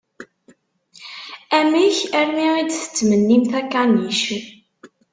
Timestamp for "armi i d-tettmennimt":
2.19-3.51